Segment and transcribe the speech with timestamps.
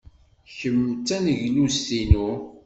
[0.57, 2.29] Kemm d taneglust-inu.